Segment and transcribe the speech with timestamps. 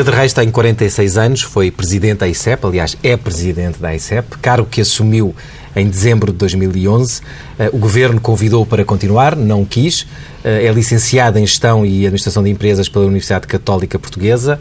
[0.00, 4.66] Pedro Reis tem 46 anos, foi presidente da ICEP, aliás, é presidente da ICEP, cargo
[4.66, 5.36] que assumiu
[5.76, 7.20] em dezembro de 2011.
[7.58, 10.06] Eh, o governo convidou para continuar, não quis.
[10.42, 14.58] Eh, é licenciado em Gestão e Administração de Empresas pela Universidade Católica Portuguesa.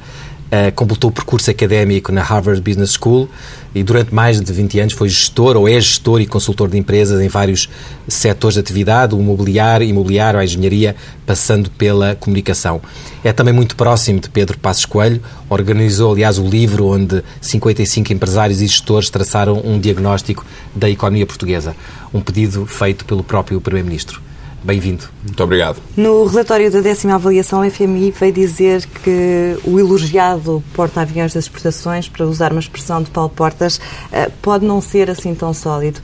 [0.50, 3.30] Uh, completou o percurso académico na Harvard Business School
[3.76, 7.22] e durante mais de 20 anos foi gestor ou é gestor e consultor de empresas
[7.22, 7.70] em vários
[8.08, 12.82] setores de atividade, o imobiliário, imobiliário, a engenharia, passando pela comunicação.
[13.24, 18.60] É também muito próximo de Pedro Passos Coelho, organizou aliás o livro onde 55 empresários
[18.60, 20.44] e gestores traçaram um diagnóstico
[20.74, 21.76] da economia portuguesa,
[22.12, 24.29] um pedido feito pelo próprio Primeiro-Ministro.
[24.64, 25.06] Bem-vindo.
[25.24, 25.78] Muito obrigado.
[25.96, 32.10] No relatório da décima avaliação, a FMI veio dizer que o elogiado porta-aviões das exportações,
[32.10, 33.80] para usar uma expressão de Paulo Portas,
[34.12, 36.00] eh, pode não ser assim tão sólido.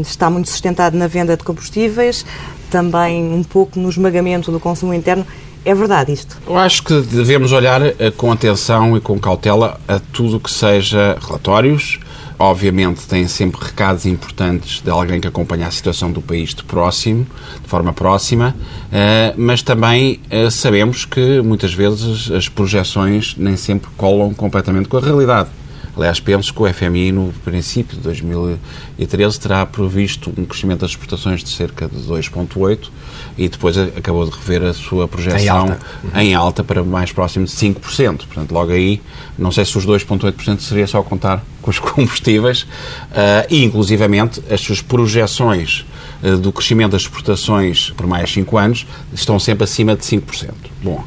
[0.00, 2.24] Está muito sustentado na venda de combustíveis,
[2.70, 5.26] também um pouco no esmagamento do consumo interno.
[5.64, 6.36] É verdade isto?
[6.46, 11.16] Eu acho que devemos olhar eh, com atenção e com cautela a tudo que seja
[11.26, 11.98] relatórios,
[12.38, 17.26] obviamente têm sempre recados importantes de alguém que acompanha a situação do país de próximo,
[17.62, 18.54] de forma próxima,
[18.92, 24.96] eh, mas também eh, sabemos que muitas vezes as projeções nem sempre colam completamente com
[24.96, 25.48] a realidade.
[25.96, 31.42] Aliás, penso que o FMI, no princípio de 2013, terá previsto um crescimento das exportações
[31.44, 32.90] de cerca de 2,8%
[33.38, 36.20] e depois acabou de rever a sua projeção em alta, uhum.
[36.20, 38.26] em alta para mais próximo de 5%.
[38.26, 39.00] Portanto, logo aí,
[39.38, 44.60] não sei se os 2,8% seria só contar com os combustíveis uh, e, inclusivamente, as
[44.60, 45.84] suas projeções
[46.22, 50.50] uh, do crescimento das exportações por mais 5 anos estão sempre acima de 5%.
[50.82, 51.04] Bom,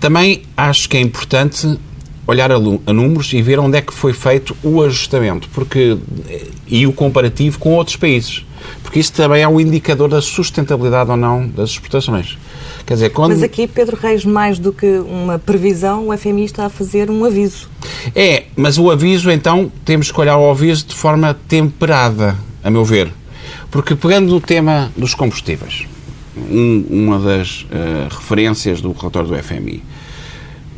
[0.00, 1.78] também acho que é importante
[2.26, 5.96] olhar a, a, números e ver onde é que foi feito o ajustamento porque,
[6.66, 8.44] e o comparativo com outros países.
[8.82, 12.36] Porque isso também é um indicador da sustentabilidade ou não das exportações.
[12.84, 13.30] Quer dizer, quando...
[13.30, 17.24] Mas aqui, Pedro Reis, mais do que uma previsão, o FMI está a fazer um
[17.24, 17.68] aviso.
[18.14, 22.84] É, mas o aviso, então, temos que olhar o aviso de forma temperada, a meu
[22.84, 23.12] ver.
[23.70, 25.86] Porque, pegando no tema dos combustíveis,
[26.36, 29.82] um, uma das uh, referências do relatório do FMI,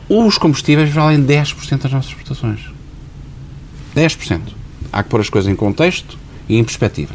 [0.08, 2.60] os combustíveis valem 10% das nossas exportações.
[3.94, 4.40] 10%.
[4.92, 6.16] Há que pôr as coisas em contexto
[6.48, 7.14] e em perspectiva.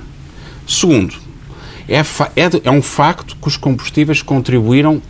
[0.67, 1.15] Segundo,
[1.87, 5.01] é, é, é um facto que os combustíveis contribuíram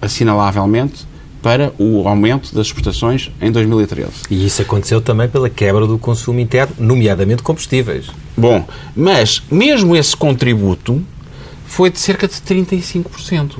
[0.00, 1.06] assinalavelmente
[1.42, 4.10] para o aumento das exportações em 2013.
[4.30, 8.06] E isso aconteceu também pela quebra do consumo interno, nomeadamente combustíveis.
[8.34, 11.02] Bom, mas mesmo esse contributo
[11.66, 13.56] foi de cerca de 35%.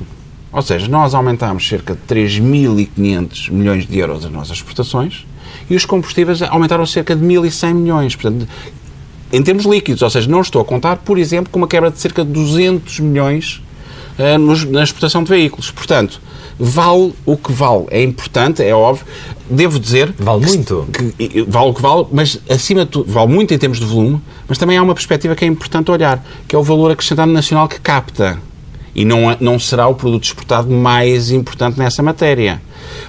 [0.55, 5.25] Ou seja, nós aumentámos cerca de 3.500 milhões de euros as nossas exportações
[5.69, 8.15] e os combustíveis aumentaram cerca de 1.100 milhões.
[8.15, 8.47] Portanto,
[9.33, 11.99] em termos líquidos, ou seja, não estou a contar, por exemplo, com uma quebra de
[11.99, 13.61] cerca de 200 milhões
[14.17, 15.71] uh, nos, na exportação de veículos.
[15.71, 16.21] Portanto,
[16.57, 17.87] vale o que vale.
[17.89, 19.05] É importante, é óbvio.
[19.49, 20.13] Devo dizer.
[20.17, 20.87] Vale muito.
[20.93, 24.21] Que, vale o que vale, mas acima de tudo, vale muito em termos de volume,
[24.47, 27.67] mas também há uma perspectiva que é importante olhar, que é o valor acrescentado nacional
[27.67, 28.39] que capta
[28.95, 32.61] e não, não será o produto exportado mais importante nessa matéria.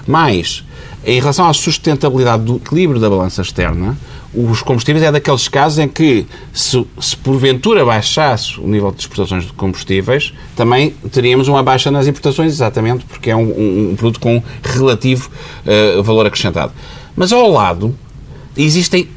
[0.05, 0.63] Mas,
[1.05, 3.97] em relação à sustentabilidade do equilíbrio da balança externa,
[4.33, 9.45] os combustíveis é daqueles casos em que, se, se, porventura baixasse o nível de exportações
[9.45, 14.19] de combustíveis, também teríamos uma baixa nas importações, exatamente porque é um, um, um produto
[14.19, 15.31] com relativo
[15.65, 16.73] uh, valor acrescentado.
[17.15, 17.97] Mas ao lado,
[18.55, 19.07] existem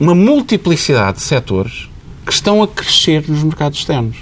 [0.00, 1.88] uma multiplicidade de setores
[2.24, 4.16] que estão a crescer nos mercados externos.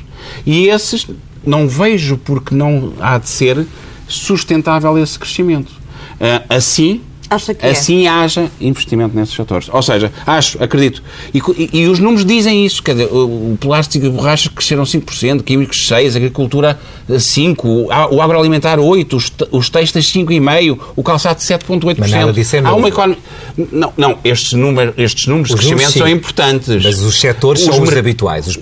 [0.45, 1.07] E esses
[1.45, 3.67] não vejo porque não há de ser
[4.07, 5.71] sustentável esse crescimento.
[5.71, 7.71] Uh, assim, Acha que é?
[7.71, 8.09] assim é?
[8.09, 9.69] haja investimento nesses setores.
[9.73, 11.01] Ou seja, acho, acredito.
[11.33, 12.83] E, e, e, os números dizem isso.
[12.83, 16.77] Quer dizer, o, o plástico e a borracha cresceram 5%, químicos 6%, agricultura
[17.09, 21.97] 5%, o agroalimentar 8%, os, os textos 5,5%, o calçado 7,8%.
[21.99, 23.19] Mas nada disso é Há uma economia...
[23.71, 26.85] Não, não estes, números, estes números os de crescimento números, são importantes.
[26.85, 28.49] Mas os setores os são os habituais.
[28.49, 28.57] Os,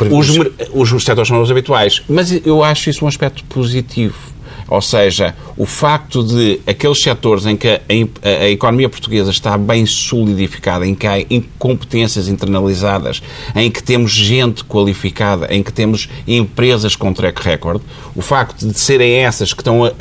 [0.75, 2.03] os, os setores são os habituais.
[2.07, 4.38] Mas eu acho isso um aspecto positivo
[4.69, 7.81] ou seja, o facto de aqueles setores em que a,
[8.23, 13.23] a, a economia portuguesa está bem solidificada, em que há incompetências internalizadas,
[13.55, 17.81] em que temos gente qualificada, em que temos empresas com track record,
[18.15, 19.93] o facto de serem essas que estão a,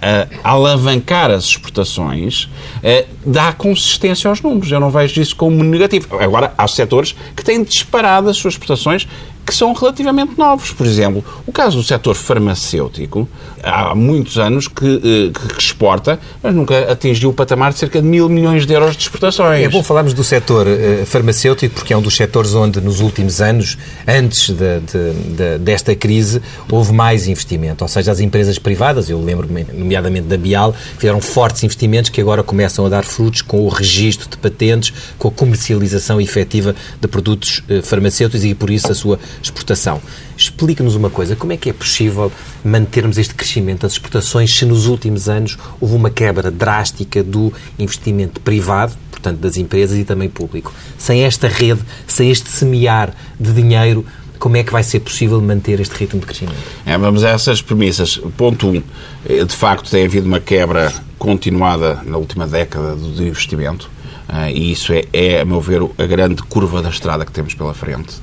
[0.44, 2.50] a alavancar as exportações
[2.84, 4.72] eh, dá consistência aos números.
[4.72, 6.18] Eu não vejo isso como negativo.
[6.20, 9.08] Agora, há setores que têm disparado as suas exportações
[9.48, 10.72] que são relativamente novos.
[10.74, 13.28] Por exemplo, o caso do setor farmacêutico,
[13.64, 18.08] há muitos anos que, eh, que exporta, mas nunca atingiu o patamar de cerca de
[18.08, 19.64] mil milhões de euros de exportações.
[19.64, 23.40] É bom falarmos do setor uh, farmacêutico, porque é um dos setores onde, nos últimos
[23.40, 27.86] anos, antes de, de, de, desta crise, houve mais investimento.
[27.86, 32.44] Ou seja, as empresas privadas, eu lembro-me, nomeadamente da Bial, fizeram fortes investimentos que agora
[32.44, 37.64] começam a dar frutos com o registro de patentes, com a comercialização efetiva de produtos
[37.70, 40.02] uh, farmacêuticos e, por isso, a sua exportação.
[40.36, 42.32] Explique-nos uma coisa, como é que é possível
[42.64, 48.40] mantermos este crescimento das exportações se nos últimos anos houve uma quebra drástica do investimento
[48.42, 50.74] privado, portanto das empresas e também público?
[50.98, 54.06] Sem esta rede, sem este semear de dinheiro,
[54.40, 56.58] como é que vai ser possível manter este ritmo de crescimento?
[56.86, 58.18] É, vamos a essas premissas.
[58.38, 58.70] Ponto 1.
[58.70, 63.90] Um, de facto, tem havido uma quebra continuada na última década do investimento.
[64.28, 67.54] Uh, e isso é, é, a meu ver, a grande curva da estrada que temos
[67.54, 68.16] pela frente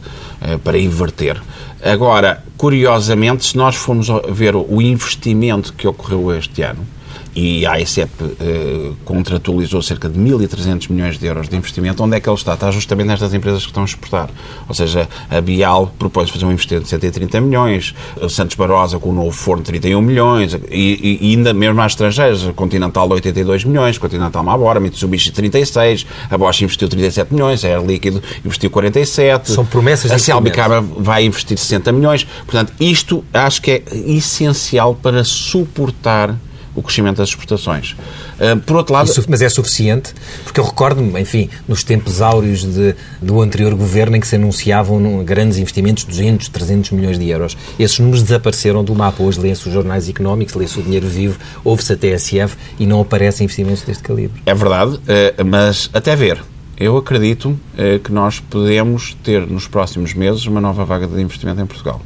[0.42, 1.40] uh, para inverter.
[1.82, 6.86] Agora, curiosamente, se nós formos ver o investimento que ocorreu este ano,
[7.34, 8.10] e a AICEP
[8.40, 12.02] eh, contratualizou cerca de 1.300 milhões de euros de investimento.
[12.02, 12.54] Onde é que ele está?
[12.54, 14.30] Está justamente nestas empresas que estão a exportar.
[14.68, 19.10] Ou seja, a Bial propôs fazer um investimento de 130 milhões, o Santos Barosa com
[19.10, 23.96] o novo forno 31 milhões, e, e ainda mesmo às estrangeiras, a Continental 82 milhões,
[23.96, 28.70] a Continental Mabora, a Mitsubishi 36, a Bosch investiu 37 milhões, a Air Líquido investiu
[28.70, 29.50] 47.
[29.50, 32.24] São promessas A Celbicaba vai investir 60 milhões.
[32.46, 36.36] Portanto, isto acho que é essencial para suportar
[36.74, 37.92] o crescimento das exportações.
[37.92, 39.08] Uh, por outro lado...
[39.08, 40.14] Isso, mas é suficiente?
[40.42, 45.24] Porque eu recordo-me, enfim, nos tempos áureos de, do anterior governo em que se anunciavam
[45.24, 47.56] grandes investimentos, 200, 300 milhões de euros.
[47.78, 49.22] Esses números desapareceram do mapa.
[49.22, 53.44] Hoje lê-se os jornais económicos, lê-se o dinheiro vivo, ouve-se a TSF e não aparecem
[53.44, 54.42] investimentos deste calibre.
[54.46, 56.42] É verdade, uh, mas até ver.
[56.76, 61.60] Eu acredito uh, que nós podemos ter nos próximos meses uma nova vaga de investimento
[61.60, 62.00] em Portugal.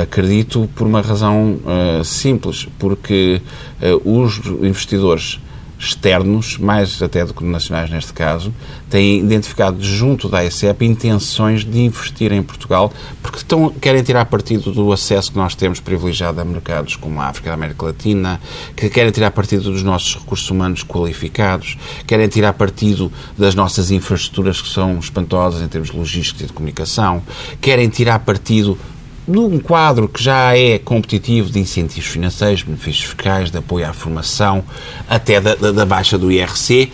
[0.00, 3.42] Acredito por uma razão uh, simples, porque
[3.82, 5.38] uh, os investidores
[5.82, 8.54] externos, mais até do que nacionais neste caso,
[8.88, 14.70] têm identificado junto da AECEP intenções de investir em Portugal porque estão, querem tirar partido
[14.70, 18.40] do acesso que nós temos privilegiado a mercados como a África, a América Latina,
[18.76, 24.62] que querem tirar partido dos nossos recursos humanos qualificados, querem tirar partido das nossas infraestruturas
[24.62, 27.22] que são espantosas em termos logísticos e de comunicação,
[27.60, 28.78] querem tirar partido
[29.26, 34.64] num quadro que já é competitivo de incentivos financeiros, benefícios fiscais, de apoio à formação,
[35.08, 36.90] até da, da, da baixa do IRC,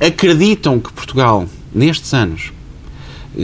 [0.00, 2.52] acreditam que Portugal, nestes anos,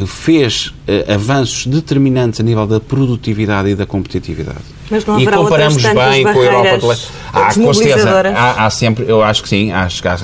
[0.06, 4.71] fez uh, avanços determinantes a nível da produtividade e da competitividade.
[4.92, 6.98] Mas não e comparamos bem com a Europa.
[7.32, 10.18] Há, com certeza, há, há, sempre, eu acho que sim, acho que há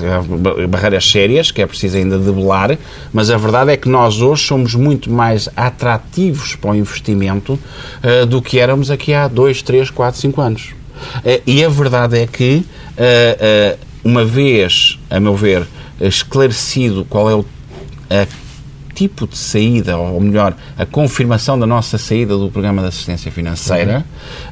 [0.69, 2.77] barreiras sérias que é preciso ainda debelar,
[3.11, 8.27] mas a verdade é que nós hoje somos muito mais atrativos para o investimento uh,
[8.27, 10.69] do que éramos aqui há 2, 3, 4, 5 anos.
[11.25, 12.63] Uh, e a verdade é que,
[14.03, 15.67] uma vez, a meu ver,
[15.99, 17.43] esclarecido qual é o
[18.09, 18.25] a
[18.99, 23.99] tipo de saída, ou melhor, a confirmação da nossa saída do programa de assistência financeira,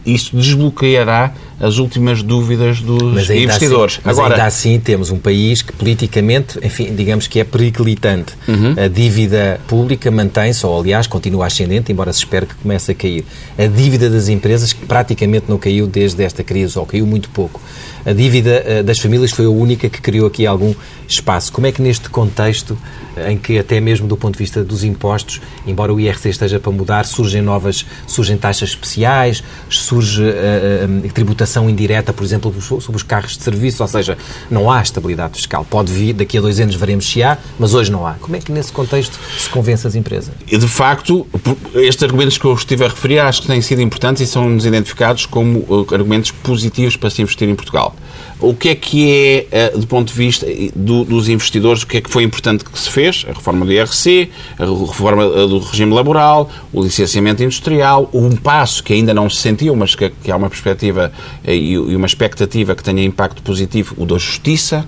[0.05, 0.13] uhum.
[0.13, 3.95] isso desbloqueará as últimas dúvidas dos mas investidores.
[3.95, 8.33] Assim, mas Agora, ainda assim temos um país que politicamente, enfim, digamos que é periclitante.
[8.47, 8.75] Uhum.
[8.77, 13.25] A dívida pública mantém-se, ou aliás continua ascendente, embora se espere que comece a cair.
[13.57, 17.59] A dívida das empresas que praticamente não caiu desde esta crise, ou caiu muito pouco.
[18.07, 20.73] A dívida eh, das famílias foi a única que criou aqui algum
[21.05, 21.51] espaço.
[21.51, 22.77] Como é que neste contexto,
[23.17, 26.57] eh, em que até mesmo do ponto de vista dos impostos, embora o IRC esteja
[26.57, 31.05] para mudar, surgem novas, surgem taxas especiais, surge uh, uh,
[31.47, 34.17] tributação indireta, por exemplo, sobre os carros de serviço, ou seja,
[34.51, 35.65] não há estabilidade fiscal.
[35.67, 38.13] Pode vir, daqui a dois anos veremos se há, mas hoje não há.
[38.13, 40.33] Como é que nesse contexto se convence as empresas?
[40.45, 41.25] De facto,
[41.73, 45.25] estes argumentos que eu estive a referir acho que têm sido importantes e são-nos identificados
[45.25, 47.95] como argumentos positivos para se investir em Portugal.
[48.39, 51.97] O que é que é, eh, do ponto de vista do, dos investidores, o que
[51.97, 53.25] é que foi importante que se fez?
[53.27, 54.29] A reforma do IRC,
[54.59, 59.37] a reforma eh, do regime laboral, o licenciamento industrial, um passo que ainda não se
[59.37, 61.11] sentiu, mas que, que há uma perspectiva
[61.43, 64.85] eh, e uma expectativa que tenha impacto positivo, o da justiça,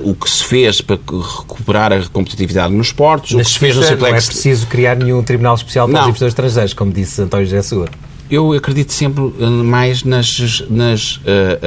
[0.00, 3.76] o que se fez para recuperar a competitividade nos portos, Na o que se fez
[3.76, 4.10] no Simplex...
[4.10, 6.00] Não é preciso criar nenhum tribunal especial para não.
[6.02, 7.92] os investidores estrangeiros, como disse António José Seguro.
[8.30, 11.20] Eu acredito sempre eh, mais nas, nas uh,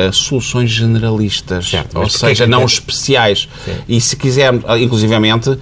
[0.09, 3.49] uh, soluções generalistas, certo, ou seja, não especiais.
[3.65, 3.71] Sim.
[3.89, 5.59] E se quisermos, inclusivamente, uh,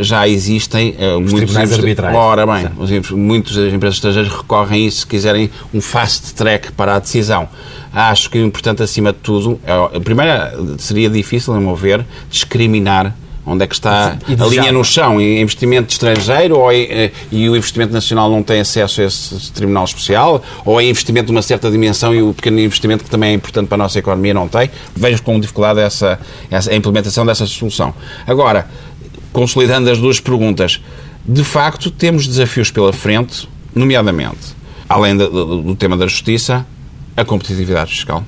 [0.00, 2.16] já existem Os muitos tribunais arbitrais.
[2.16, 2.68] Ora bem,
[3.12, 7.48] muitas empresas estrangeiras recorrem a isso se quiserem um fast track para a decisão.
[7.92, 13.16] Acho que o importante, acima de tudo, é, primeiro, seria difícil, a meu ver, discriminar
[13.48, 15.20] Onde é que está a linha no chão?
[15.20, 20.42] Investimento estrangeiro ou é, e o investimento nacional não tem acesso a esse tribunal especial?
[20.64, 23.68] Ou é investimento de uma certa dimensão e o pequeno investimento que também é importante
[23.68, 24.68] para a nossa economia não tem?
[24.96, 26.18] Vejo com dificuldade essa,
[26.50, 27.94] essa, a implementação dessa solução.
[28.26, 28.68] Agora,
[29.32, 30.80] consolidando as duas perguntas,
[31.24, 34.56] de facto temos desafios pela frente, nomeadamente,
[34.88, 36.66] além do, do, do tema da justiça,
[37.16, 38.24] a competitividade fiscal.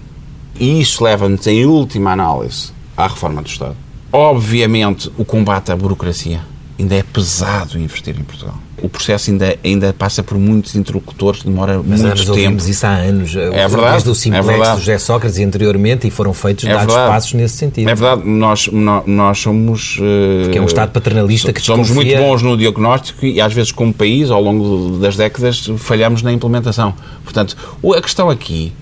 [0.60, 3.87] E isso leva-nos, em última análise, à reforma do Estado.
[4.12, 6.40] Obviamente, o combate à burocracia
[6.78, 8.54] ainda é pesado investir em Portugal.
[8.80, 12.62] O processo ainda, ainda passa por muitos interlocutores, demora Mas muito tempo.
[12.64, 13.34] isso há anos.
[13.34, 13.90] É verdade.
[13.90, 14.72] Desde o simplex é verdade.
[14.76, 17.12] do José Sócrates e anteriormente, e foram feitos É dados verdade.
[17.12, 17.88] passos nesse sentido.
[17.90, 19.98] É verdade, nós, nós, somos.
[20.00, 23.72] eh, Que é um Estado paternalista que Somos muito bons no diagnóstico e, às vezes,
[23.72, 26.94] como país, ao longo das décadas, falhamos na implementação.
[27.24, 28.72] Portanto, o- a questão aqui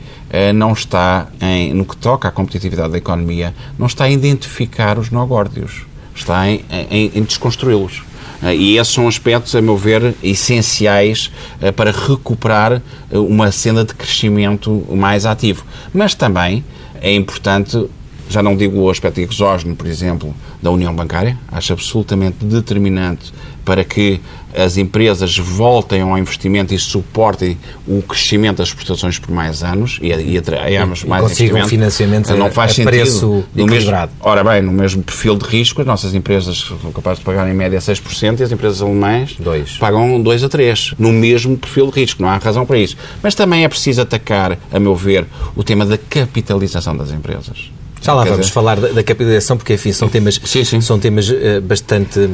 [0.54, 5.10] não está em, no que toca à competitividade da economia, não está em identificar os
[5.10, 8.02] nó-górdios, está em, em- em desconstruí-los.
[8.42, 11.30] Eh, E esses são aspectos, a meu ver, essenciais
[11.60, 12.72] eh, para recuperar
[13.10, 15.64] eh, uma senda de crescimento mais ativo.
[15.94, 16.64] Mas também
[17.00, 17.86] é importante
[18.28, 20.34] já não digo o aspecto exógeno, por exemplo,
[20.66, 23.32] da União Bancária, acho absolutamente determinante
[23.64, 24.20] para que
[24.52, 27.56] as empresas voltem ao investimento e suportem
[27.86, 31.68] o crescimento das exportações por mais anos e, e atrairmos E mais consigam investimento.
[31.68, 32.90] financiamento não faz a sentido.
[32.90, 37.20] preço No mesmo, ora bem, no mesmo perfil de risco, as nossas empresas são capazes
[37.20, 39.76] de pagar em média 6% e as empresas alemãs Dois.
[39.78, 42.96] pagam 2 a 3, no mesmo perfil de risco, não há razão para isso.
[43.22, 47.70] Mas também é preciso atacar, a meu ver, o tema da capitalização das empresas.
[48.00, 50.80] Já lá vamos falar da, da capitalização, porque enfim, são temas, Sim, sim.
[50.80, 52.28] São temas eh, bastante.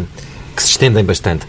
[0.57, 1.47] que se estendem bastante.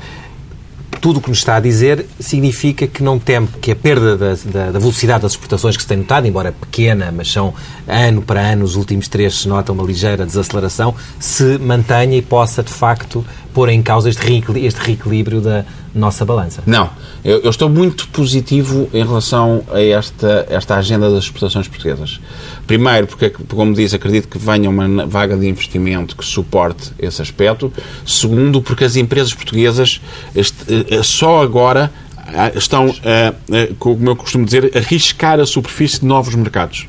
[1.01, 4.35] Tudo o que nos está a dizer significa que não teme que a perda da,
[4.45, 7.53] da- da velocidade das exportações que se tem notado, embora pequena, mas são
[7.85, 12.63] ano para ano, os últimos três se nota uma ligeira desaceleração, se mantenha e possa
[12.63, 16.63] de facto pôr em causa este reequili- este reequilíbrio da nossa balança.
[16.65, 16.89] Não,
[17.23, 22.19] eu, eu estou muito positivo em relação a esta, esta agenda das exportações portuguesas.
[22.65, 27.71] Primeiro, porque, como diz, acredito que venha uma vaga de investimento que suporte esse aspecto.
[28.05, 30.01] Segundo, porque as empresas portuguesas
[30.35, 30.55] este,
[30.89, 35.99] eh, só agora ah, estão, ah, ah, como eu costumo dizer, a arriscar a superfície
[35.99, 36.87] de novos mercados.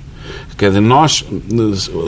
[0.56, 1.24] Quer dizer, nós,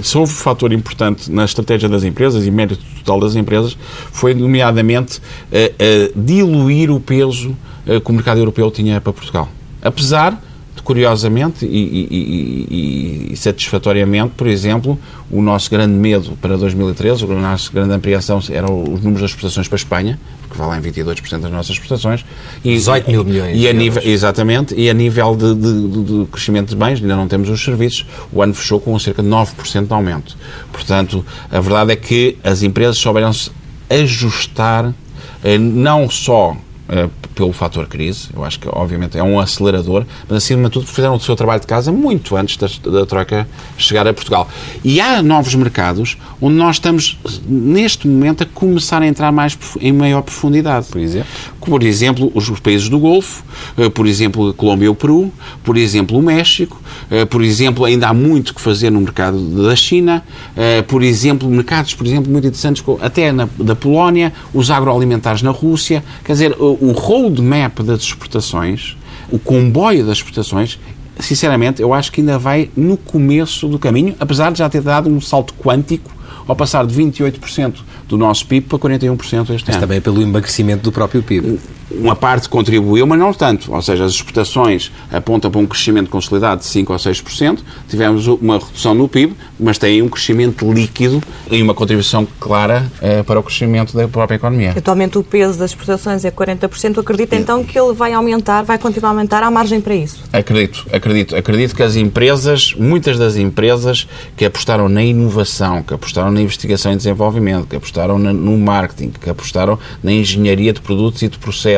[0.02, 3.76] se houve um fator importante na estratégia das empresas e mérito total das empresas,
[4.12, 9.48] foi nomeadamente eh, eh, diluir o peso eh, que o mercado europeu tinha para Portugal.
[9.82, 10.40] Apesar
[10.86, 14.96] curiosamente e, e- e- e satisfatoriamente, por exemplo,
[15.28, 19.66] o nosso grande medo para 2013, a nossa grande ampliação eram os números das exportações
[19.66, 22.24] para a Espanha, que valem 22% das nossas exportações.
[22.64, 26.26] E, 18 mil milhões E a nível, Exatamente, e a nível de, de- de- de
[26.30, 29.88] crescimento de bens, ainda não temos os serviços, o ano fechou com cerca de 9%
[29.88, 30.36] de aumento.
[30.72, 33.50] Portanto, a verdade é que as empresas souberam-se
[33.90, 34.94] ajustar,
[35.42, 36.56] eh, não só
[36.88, 40.86] eh, pelo fator crise, eu acho que obviamente é um acelerador, mas acima de tudo
[40.86, 43.46] fizeram o seu trabalho de casa muito antes da, da Troika
[43.78, 44.48] chegar a Portugal.
[44.82, 47.16] E há novos mercados onde nós estamos,
[47.46, 51.28] neste momento, a começar a entrar mais em maior profundidade, por exemplo.
[51.60, 53.44] Por exemplo, os os países do Golfo,
[53.76, 55.30] eh, por exemplo, a Colômbia e o Peru,
[55.62, 59.76] por exemplo, o México, eh, por exemplo, ainda há muito que fazer no mercado da
[59.76, 60.24] China,
[60.56, 65.50] eh, por exemplo, mercados, por exemplo, muito interessantes, até na, da Polónia, os agroalimentares na
[65.50, 66.02] Rússia.
[66.24, 66.92] Quer dizer, o, o
[67.26, 68.96] roadmap das exportações,
[69.30, 70.78] o comboio das exportações,
[71.18, 75.08] sinceramente, eu acho que ainda vai no começo do caminho, apesar de já ter dado
[75.08, 76.14] um salto quântico
[76.46, 77.74] ao passar de 28%
[78.08, 81.58] do nosso PIB para 41% este Mas ano também pelo emagrecimento do próprio PIB.
[81.90, 83.72] Uma parte contribuiu, mas não tanto.
[83.72, 87.58] Ou seja, as exportações apontam para um crescimento consolidado de 5% ou 6%.
[87.88, 93.22] Tivemos uma redução no PIB, mas tem um crescimento líquido e uma contribuição clara eh,
[93.22, 94.74] para o crescimento da própria economia.
[94.76, 96.98] Atualmente o peso das exportações é 40%.
[96.98, 99.42] Acredita então que ele vai aumentar, vai continuar a aumentar?
[99.42, 100.22] Há margem para isso?
[100.32, 101.36] Acredito, acredito.
[101.36, 106.92] Acredito que as empresas, muitas das empresas que apostaram na inovação, que apostaram na investigação
[106.92, 111.75] e desenvolvimento, que apostaram no marketing, que apostaram na engenharia de produtos e de processos,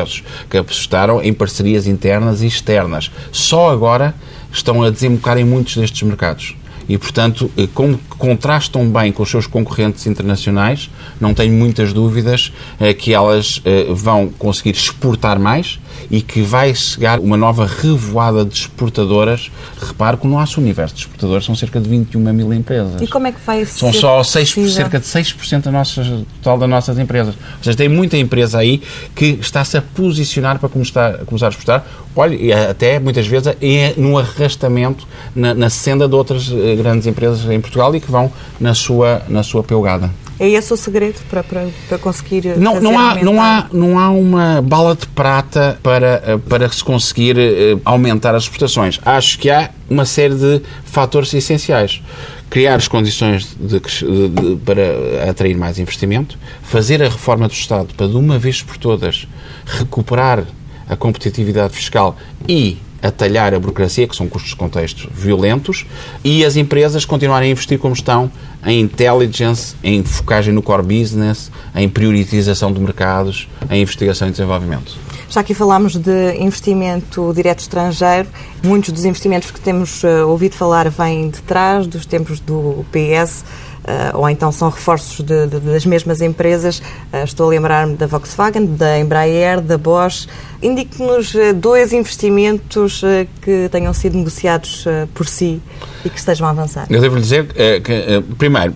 [0.49, 4.13] que apostaram em parcerias internas e externas, só agora
[4.51, 6.55] estão a desembocar em muitos destes mercados.
[6.87, 10.89] E, portanto, eh, como contrastam bem com os seus concorrentes internacionais,
[11.21, 15.79] não tenho muitas dúvidas eh, que elas eh, vão conseguir exportar mais
[16.09, 19.51] e que vai chegar uma nova revoada de exportadoras.
[19.81, 23.01] Repare que o nosso universo de exportadores são cerca de 21 mil empresas.
[23.01, 24.69] E como é que vai São ser só 6, possível?
[24.75, 26.03] cerca de 6% da nossa,
[26.41, 27.35] total das nossas empresas.
[27.35, 28.81] Ou seja, tem muita empresa aí
[29.15, 31.85] que está-se a posicionar para começar, começar a exportar.
[32.15, 37.49] Olha, até muitas vezes é no arrastamento na, na senda de outras eh, grandes empresas
[37.49, 40.09] em Portugal e que vão na sua, na sua pegada.
[40.39, 44.09] É esse o segredo para, para, para conseguir não, não há não há não há
[44.09, 47.35] uma bala de prata para para se conseguir
[47.83, 48.99] aumentar as exportações.
[49.03, 52.01] Acho que há uma série de fatores essenciais
[52.49, 57.93] criar as condições de, de, de, para atrair mais investimento, fazer a reforma do Estado
[57.93, 59.27] para, de uma vez por todas,
[59.65, 60.45] recuperar
[60.87, 62.17] a competitividade fiscal
[62.47, 65.85] e atalhar a burocracia, que são custos de contexto violentos,
[66.23, 68.31] e as empresas continuarem a investir como estão
[68.65, 74.97] em intelligence, em focagem no core business, em prioritização de mercados, em investigação e desenvolvimento.
[75.29, 78.27] Já aqui falámos de investimento direto estrangeiro.
[78.63, 83.45] Muitos dos investimentos que temos uh, ouvido falar vêm de trás, dos tempos do PS.
[83.89, 86.77] Uh, ou então são reforços de, de, das mesmas empresas.
[87.11, 90.27] Uh, estou a lembrar-me da Volkswagen, da Embraer, da Bosch.
[90.61, 93.01] Indique-nos uh, dois investimentos
[93.41, 95.59] que tenham sido negociados por si
[96.05, 96.85] e que estejam a avançar.
[96.87, 97.47] Eu devo lhe dizer
[97.81, 98.75] que, primeiro,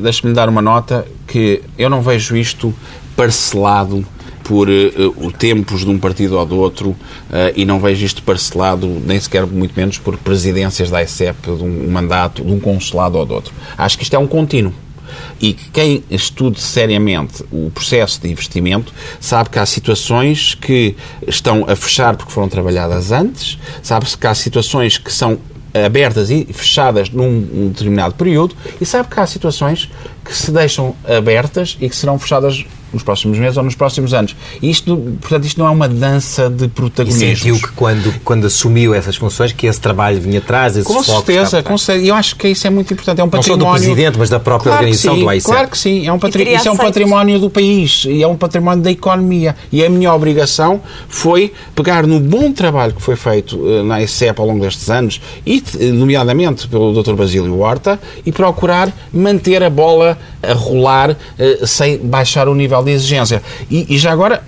[0.00, 2.72] deixe-me dar uma nota que eu não vejo isto
[3.16, 4.06] parcelado
[4.44, 6.96] por uh, tempos de um partido ou do outro uh,
[7.56, 11.90] e não vejo isto parcelado, nem sequer muito menos por presidências da ICEP, de um
[11.90, 13.54] mandato, de um consulado ou do outro.
[13.76, 14.72] Acho que isto é um contínuo.
[15.40, 20.94] E quem estude seriamente o processo de investimento sabe que há situações que
[21.26, 25.38] estão a fechar porque foram trabalhadas antes, sabe-se que há situações que são
[25.72, 29.90] abertas e fechadas num determinado período e sabe que há situações
[30.24, 34.34] que se deixam abertas e que serão fechadas nos próximos meses ou nos próximos anos.
[34.62, 37.24] Isto, portanto, isto não é uma dança de protagonismo.
[37.24, 41.02] E sentiu que quando, quando assumiu essas funções, que esse trabalho vinha atrás, esse Com
[41.02, 42.06] certeza, com certeza.
[42.06, 43.20] Eu acho que isso é muito importante.
[43.20, 43.64] É um património...
[43.64, 45.52] Não só do Presidente, mas da própria claro organização sim, do AICEP.
[45.52, 46.06] Claro que sim.
[46.06, 46.54] É um patri...
[46.54, 49.56] Isso é um património do país e é um património da economia.
[49.72, 54.40] E a minha obrigação foi pegar no bom trabalho que foi feito eh, na AICEP
[54.40, 57.14] ao longo destes anos, e nomeadamente pelo Dr.
[57.14, 62.92] Basílio Horta, e procurar manter a bola a rolar eh, sem baixar o nível de
[62.92, 63.42] exigência.
[63.70, 64.42] E, e já agora,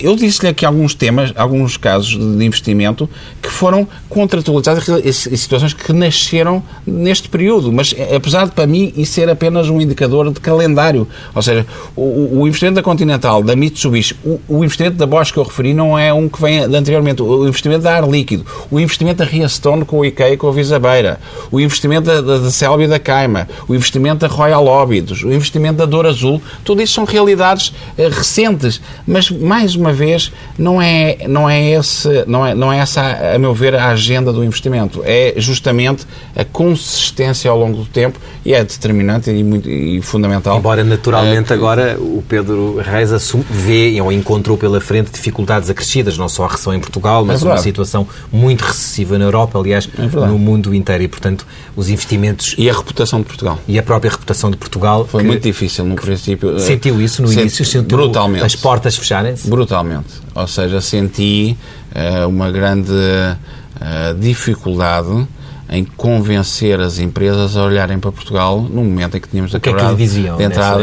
[0.00, 3.08] eu disse-lhe aqui alguns temas, alguns casos de investimento
[3.42, 8.92] que foram contratualizados em situações que nasceram neste período, mas eh, apesar de para mim
[8.96, 13.56] isso ser apenas um indicador de calendário, ou seja, o, o investimento da Continental, da
[13.56, 17.22] Mitsubishi, o, o, investimento da Bosch que eu referi não é um que vem anteriormente,
[17.22, 20.52] o investimento da Ar Líquido, o investimento da Riastone com o IKEA e com a
[20.52, 25.32] Visabeira, o investimento da, da, Selby e da Caima, o investimento da Royal Óbidos, o
[25.32, 30.80] investimento da Dor Azul, tudo isso são realidades uh, recentes, mas mais uma vez não
[30.80, 34.44] é, não é, esse, não é, não é essa a meu ver, a agenda do
[34.44, 35.02] investimento.
[35.04, 40.58] É justamente a consistência ao longo do tempo e é determinante e, muito, e fundamental.
[40.58, 46.16] Embora, naturalmente, é, agora o Pedro Reis assume, vê ou encontrou pela frente dificuldades acrescidas,
[46.16, 49.88] não só a recessão em Portugal, mas é uma situação muito recessiva na Europa, aliás,
[49.98, 51.02] é no mundo inteiro.
[51.02, 51.46] E, portanto,
[51.76, 52.54] os investimentos...
[52.58, 53.58] E a reputação de Portugal.
[53.66, 55.06] E a própria reputação de Portugal.
[55.06, 56.58] Foi que, muito difícil no princípio.
[56.58, 57.64] Sentiu isso no início?
[57.64, 58.44] Sentiu brutalmente.
[58.44, 59.48] as portas fecharem-se?
[59.82, 60.20] Brutalmente.
[60.34, 61.56] Ou seja, senti
[61.94, 65.26] uh, uma grande uh, dificuldade
[65.70, 69.68] em convencer as empresas a olharem para Portugal no momento em que tínhamos o que
[69.68, 70.78] acabado é que diziam de entrar.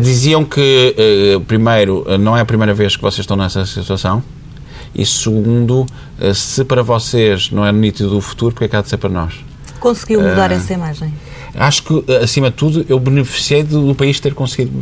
[0.00, 0.94] Diziam que,
[1.36, 4.22] uh, primeiro, não é a primeira vez que vocês estão nessa situação.
[4.94, 5.84] E segundo,
[6.32, 9.10] se para vocês não é nítido o futuro, porque é que há de ser para
[9.10, 9.34] nós?
[9.80, 11.12] Conseguiu mudar essa imagem?
[11.54, 14.72] Acho que, acima de tudo, eu beneficiei do país ter conseguido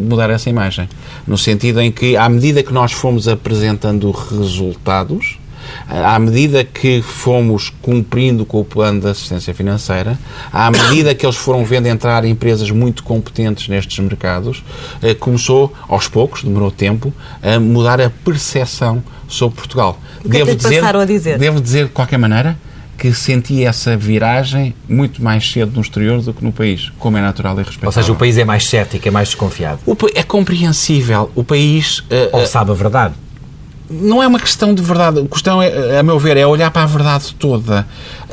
[0.00, 0.88] mudar essa imagem.
[1.26, 5.38] No sentido em que, à medida que nós fomos apresentando resultados,
[5.88, 10.18] à medida que fomos cumprindo com o plano de assistência financeira,
[10.52, 14.62] à medida que eles foram vendo entrar empresas muito competentes nestes mercados,
[15.02, 19.98] eh, começou, aos poucos, demorou tempo, a mudar a percepção sobre Portugal.
[20.20, 21.38] O que devo é que dizer, passaram a dizer?
[21.38, 22.56] Devo dizer, de qualquer maneira,
[22.96, 27.20] que sentia essa viragem muito mais cedo no exterior do que no país, como é
[27.20, 27.88] natural e respeitável.
[27.88, 29.80] Ou seja, o país é mais cético, é mais desconfiado.
[29.86, 31.30] O, é compreensível.
[31.34, 31.98] O país...
[32.00, 33.14] Uh, Ou sabe a verdade.
[33.88, 35.20] Não é uma questão de verdade.
[35.20, 37.86] A questão, é, a meu ver, é olhar para a verdade toda.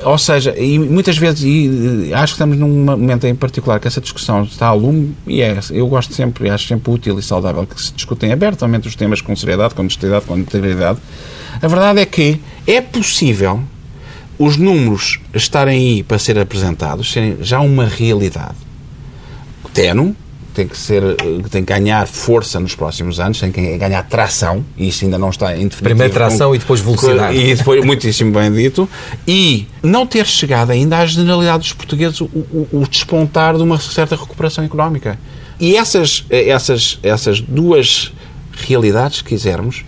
[0.04, 4.02] Ou seja, e muitas vezes, e acho que estamos num momento em particular que essa
[4.02, 7.80] discussão está a lume, e é, eu gosto sempre, acho sempre útil e saudável que
[7.80, 11.00] se discutem abertamente os temas com seriedade, com honestidade, com integridade.
[11.62, 13.62] A verdade é que é possível
[14.38, 18.56] os números estarem aí para ser apresentados, serem já uma realidade.
[19.74, 20.16] Teno
[20.54, 21.02] tem que ser,
[21.50, 25.30] tem que ganhar força nos próximos anos, tem que ganhar tração, e isso ainda não
[25.30, 25.84] está em definitivo.
[25.84, 27.38] Primeiro tração com, e depois velocidade.
[27.38, 28.88] E depois, muitíssimo bem dito,
[29.28, 33.80] e não ter chegado ainda à generalidade dos portugueses o, o, o despontar de uma
[33.80, 35.18] certa recuperação económica.
[35.60, 38.14] E essas, essas, essas duas
[38.52, 39.84] realidades, se quisermos,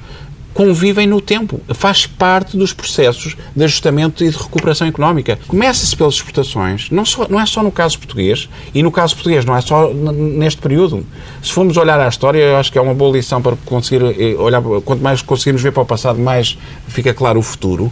[0.56, 1.60] convivem no tempo.
[1.74, 5.38] Faz parte dos processos de ajustamento e de recuperação económica.
[5.48, 9.44] Começa-se pelas exportações, não, só, não é só no caso português, e no caso português
[9.44, 11.06] não é só neste período.
[11.44, 14.36] Se formos olhar à história, eu acho que é uma boa lição para conseguir eh,
[14.36, 17.92] olhar, quanto mais conseguirmos ver para o passado, mais fica claro o futuro.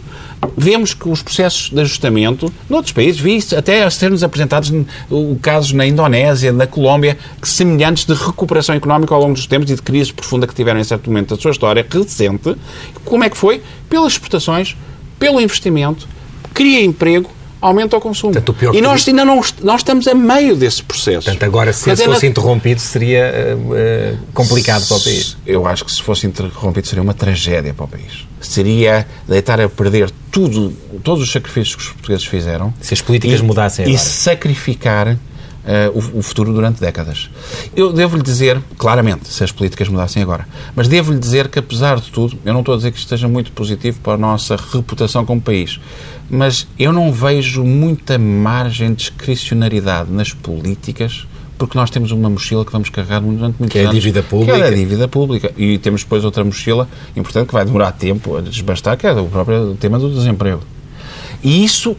[0.56, 4.72] Vemos que os processos de ajustamento, noutros países, vi até a ser-nos apresentados
[5.42, 9.82] casos na Indonésia, na Colômbia, semelhantes de recuperação económica ao longo dos tempos e de
[9.82, 12.53] crise profunda que tiveram em certo momento da sua história recente.
[13.04, 13.62] Como é que foi?
[13.88, 14.76] Pelas exportações,
[15.18, 16.08] pelo investimento,
[16.52, 18.34] cria emprego, aumenta o consumo.
[18.34, 21.24] Portanto, o e nós ainda não nós estamos a meio desse processo.
[21.24, 25.36] Portanto, agora, se Mas fosse interrompido, seria uh, complicado para o país.
[25.46, 28.26] Eu acho que se fosse interrompido, seria uma tragédia para o país.
[28.40, 32.74] Seria deitar a perder tudo, todos os sacrifícios que os portugueses fizeram.
[32.80, 33.96] Se as políticas e, mudassem agora.
[33.96, 35.16] E sacrificar
[35.64, 37.30] Uh, o, o, futuro durante décadas.
[37.74, 40.46] Eu devo-lhe dizer, claramente, se as políticas mudassem agora,
[40.76, 43.26] mas devo-lhe dizer que, apesar de tudo, eu não estou a dizer que isto esteja
[43.28, 45.80] muito positivo para a nossa reputação como país,
[46.28, 52.64] mas eu não vejo muita margem de discricionariedade nas políticas porque nós temos uma mochila
[52.64, 53.90] que vamos carregar durante muitos que anos.
[53.90, 54.54] Que é a dívida pública.
[54.54, 55.52] Que é a dívida pública.
[55.56, 59.26] E temos depois outra mochila importante que vai demorar tempo a desbastar, que é o
[59.26, 60.62] próprio tema do desemprego.
[61.42, 61.96] E isso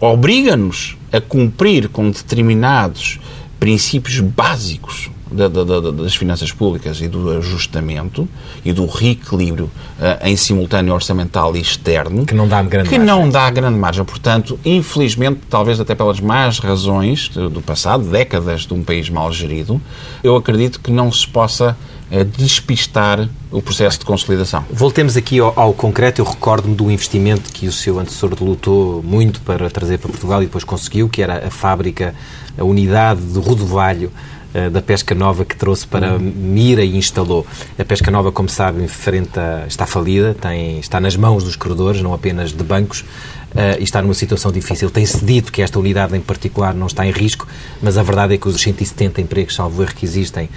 [0.00, 3.18] obriga-nos a cumprir com determinados
[3.58, 8.28] princípios básicos da, da, da, das finanças públicas e do ajustamento
[8.64, 13.16] e do reequilíbrio uh, em simultâneo orçamental e externo que não dá grande que margem.
[13.16, 14.04] não dá grande margem.
[14.04, 19.80] Portanto, infelizmente, talvez até pelas más razões do passado, décadas de um país mal gerido,
[20.22, 21.76] eu acredito que não se possa
[22.10, 24.64] uh, despistar o processo de consolidação.
[24.70, 26.20] Voltemos aqui ao, ao concreto.
[26.20, 30.46] Eu recordo-me do investimento que o seu antecessor lutou muito para trazer para Portugal e
[30.46, 32.14] depois conseguiu, que era a fábrica,
[32.58, 34.12] a unidade de rodovalho
[34.52, 37.46] eh, da Pesca Nova que trouxe para Mira e instalou.
[37.78, 42.12] A Pesca Nova, como sabe, enfrenta, está falida, tem, está nas mãos dos credores, não
[42.12, 44.90] apenas de bancos, uh, e está numa situação difícil.
[44.90, 47.46] Tem-se dito que esta unidade em particular não está em risco,
[47.80, 50.48] mas a verdade é que os 170 empregos, salvo erro, que existem,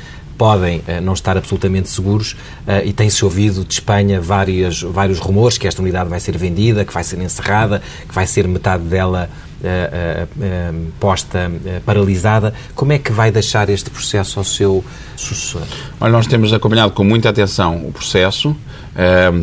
[0.44, 2.34] podem uh, não estar absolutamente seguros
[2.68, 6.84] uh, e tem-se ouvido de Espanha vários, vários rumores que esta unidade vai ser vendida,
[6.84, 9.30] que vai ser encerrada, que vai ser metade dela
[9.62, 11.50] uh, posta
[11.86, 12.54] paralisada.
[12.76, 14.84] Como é que vai deixar este processo ao seu
[15.16, 15.62] sucessor?
[15.98, 18.54] Olha, nós temos acompanhado com muita atenção o processo.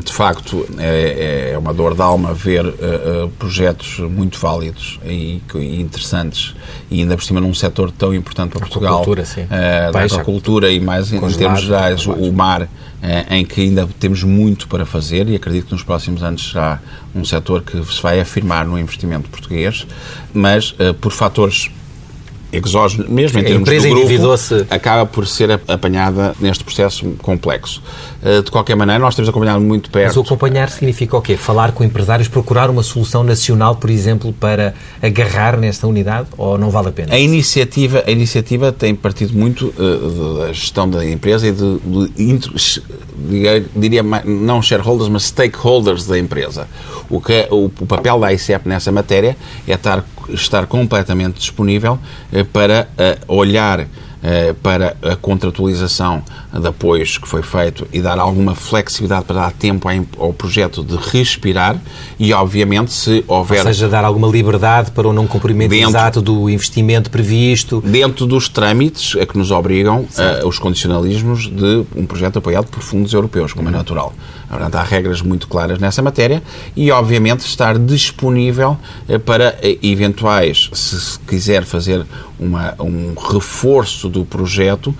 [0.03, 2.65] De facto, é, é, uma dor de alma ver
[3.39, 6.55] projetos muito válidos e, interessantes
[6.91, 8.95] e ainda por cima num setor tão importante para Portugal.
[8.95, 9.47] Aquacultura, sim.
[9.93, 12.69] da agricultura e mais em termos gerais, o mar
[13.29, 16.81] em que ainda temos muito para fazer e acredito que nos próximos anos será
[17.15, 19.87] um setor que se vai afirmar no investimento português,
[20.33, 21.71] mas por fatores
[22.53, 27.83] exógenos, mesmo em termos do grupo, acaba por ser apanhada neste processo complexo.
[28.23, 30.09] Eh, de qualquer maneira, nós temos acompanhado muito perto...
[30.09, 31.37] Mas o acompanhar significa o quê?
[31.37, 36.71] Falar com empresários, procurar uma solução nacional, por exemplo, para agarrar nesta unidade, ou não
[36.71, 37.15] vale a pena?
[37.15, 42.39] A iniciativa, a iniciativa tem partido muito uh, da gestão da empresa e de, de,
[43.29, 46.69] de, diria não shareholders, mas stakeholders da empresa.
[47.09, 49.37] O, que é, o, o papel da ICEP nessa matéria
[49.67, 51.99] é estar, estar completamente disponível
[52.33, 53.87] uh, para uh, olhar
[54.23, 59.53] eh, para a contratualização de apoios que foi feito e dar alguma flexibilidade para dar
[59.53, 59.89] tempo
[60.19, 61.81] ao projeto de respirar
[62.19, 63.61] e, obviamente, se houver...
[63.61, 67.81] Ou seja, dar alguma liberdade para o não cumprimento dentro, exato do investimento previsto.
[67.81, 72.83] Dentro dos trâmites a que nos obrigam uh, os condicionalismos de um projeto apoiado por
[72.83, 73.77] fundos europeus, como é uhum.
[73.77, 74.13] é natural.
[74.51, 76.43] Portanto, há regras muito claras nessa matéria
[76.77, 78.77] e, obviamente, estar disponível
[79.09, 82.05] uh, para uh, eventuais, se quiser fazer
[82.39, 84.95] uma, um reforço do projeto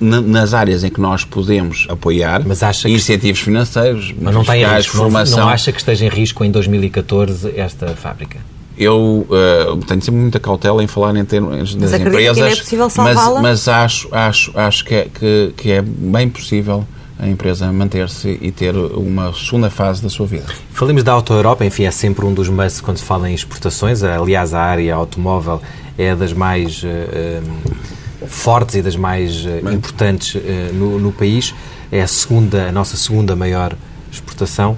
[0.00, 4.76] nas áreas em que nós podemos apoiar mas acha incentivos financeiros, mas não fiscais, tem
[4.76, 5.38] risco, formação.
[5.38, 8.38] Não, não acha que esteja em risco em 2014 esta fábrica?
[8.78, 12.88] Eu uh, tenho sempre muita cautela em falar em termos das mas empresas, é possível
[12.98, 16.86] mas, mas acho, acho, acho que, é, que, que é bem possível
[17.18, 20.44] a empresa manter-se e ter uma segunda fase da sua vida.
[20.70, 24.02] Falemos da Auto Europa, enfim, é sempre um dos mais quando se fala em exportações.
[24.02, 25.60] Aliás, a área automóvel
[25.96, 31.54] é das mais uh, fortes e das mais uh, importantes uh, no, no, país.
[31.90, 33.74] É a segunda, a nossa segunda maior
[34.12, 34.76] exportação.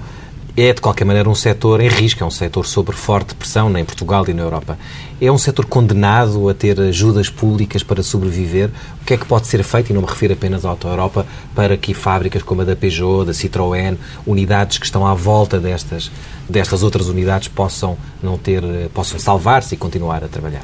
[0.55, 3.83] é, de qualquer maneira, um setor em risco, é um setor sob forte pressão em
[3.83, 4.77] Portugal e na Europa.
[5.21, 8.69] É um setor condenado a ter ajudas públicas para sobreviver?
[9.01, 11.25] O que é que pode ser feito, e não me refiro apenas à Auto Europa,
[11.53, 16.09] para que fábricas como a da Peugeot, da Citroën, unidades que estão à volta destas,
[16.47, 20.63] destas outras unidades possam não ter, possam salvar-se e continuar a trabalhar?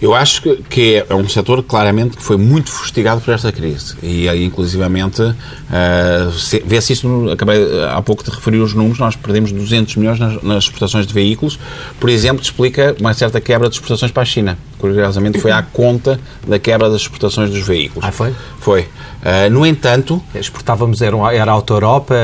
[0.00, 4.28] Eu acho que é um setor claramente que foi muito fustigado por esta crise e
[4.44, 5.34] inclusivamente uh,
[6.64, 7.58] vê-se isso, acabei
[7.90, 11.58] há pouco de referir os números, nós perdemos 200 milhões nas, nas, exportações de veículos,
[11.98, 14.58] por exemplo, explica uma certa quebra de exportações para a China.
[14.78, 18.06] Curiosamente foi à conta da quebra das exportações dos veículos.
[18.06, 18.34] Ah, foi?
[18.60, 18.82] Foi.
[18.82, 20.22] Uh, no entanto...
[20.34, 22.14] Exportávamos, era, era a Auto Europa?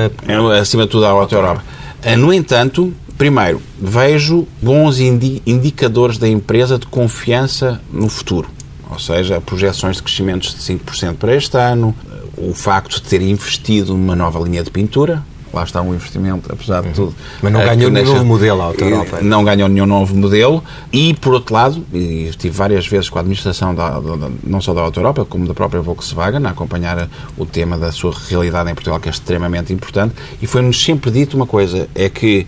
[0.60, 1.62] Acima de tudo a Auto Europa.
[2.04, 8.48] Uh, no entanto, Primeiro, vejo bons indi indicadores da empresa de confiança no futuro.
[8.90, 11.94] Ou seja, projeções de crescimentos de 5% para este ano,
[12.36, 15.22] o facto de ter investido numa nova linha de pintura,
[15.54, 17.14] lá está um investimento, apesar de tudo.
[17.42, 19.18] Mas não ganhou nenhum novo modelo a Auto Europa.
[19.22, 20.62] Não ganhou nenhum novo modelo
[20.92, 24.74] e, por outro lado, e estive várias vezes com a administração da, da, não só
[24.74, 28.74] da Auto Europa, como da própria Volkswagen, a acompanhar o tema da sua realidade em
[28.74, 32.46] Portugal, que é extremamente importante, e foi-nos sempre dito uma coisa, é que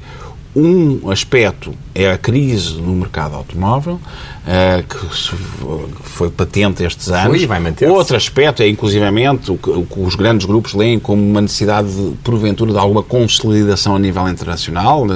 [0.57, 7.37] um aspecto é a crise no mercado automóvel, uh, que foi patente estes anos.
[7.37, 10.99] Foi vai manter Outro aspecto é, inclusivamente, o que, o que, os grandes grupos leem
[10.99, 15.07] como uma necessidade, de, porventura, de alguma consolidação a nível internacional.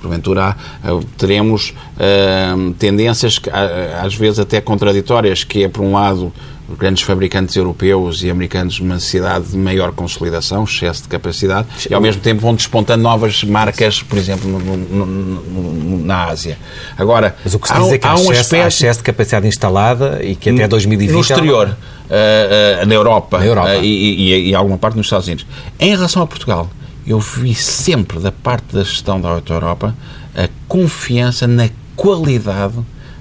[0.00, 3.40] Porventura, uh, teremos uh, tendências,
[4.00, 6.32] às vezes até contraditórias, que é, por um lado,
[6.78, 12.00] grandes fabricantes europeus e americanos uma necessidade de maior consolidação, excesso de capacidade, e ao
[12.00, 16.58] mesmo tempo vão despontando novas marcas, por exemplo, no, no, no, na Ásia.
[16.96, 19.04] Agora, Mas o que se diz é que há, um excesso, aspecto, há excesso de
[19.04, 21.12] capacidade instalada e que até 2020...
[21.12, 23.70] No exterior, uh, uh, na Europa, na Europa.
[23.76, 25.46] Uh, e, e, e alguma parte nos Estados Unidos.
[25.78, 26.70] Em relação a Portugal,
[27.06, 29.94] eu vi sempre da parte da gestão da Auto Europa
[30.34, 32.74] a confiança na qualidade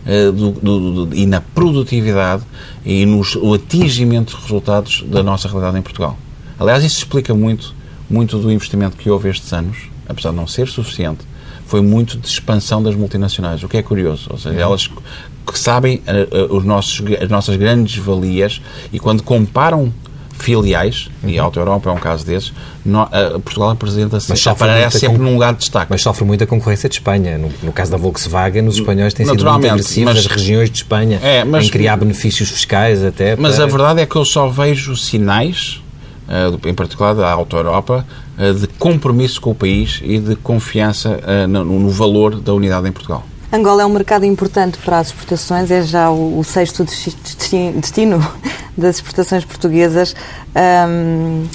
[0.05, 2.43] uh, do, do, do, e na produtividade
[2.85, 3.21] e no
[3.53, 6.17] atingimento de resultados da nossa realidade em Portugal.
[6.59, 7.75] Aliás, isso explica muito,
[8.09, 11.25] muito do investimento que houve estes anos, apesar de não ser suficiente,
[11.65, 14.27] foi muito de expansão das multinacionais, o que é curioso.
[14.29, 18.61] Ou seja, elas que sabem uh, os nossos, as nossas grandes valias
[18.91, 19.93] e quando comparam
[20.33, 21.29] filiais, uhum.
[21.29, 22.51] e a Auto Europa é um caso desses,
[23.43, 25.87] Portugal apresenta-se aparece sempre num lugar de destaque.
[25.89, 27.37] Mas sofre muita concorrência de Espanha.
[27.37, 31.19] No, no caso da Volkswagen, os espanhóis têm sido muito agressivos nas regiões de Espanha
[31.21, 33.35] é, mas, em criar benefícios fiscais até.
[33.35, 33.63] Mas para...
[33.63, 35.81] a verdade é que eu só vejo sinais,
[36.27, 38.05] uh, em particular da Auto Europa,
[38.37, 42.91] uh, de compromisso com o país e de confiança no, no valor da unidade em
[42.91, 43.25] Portugal.
[43.55, 48.19] Angola é um mercado importante para as exportações, é já o, o sexto destino
[48.75, 50.15] das exportações portuguesas.
[50.89, 51.45] Um,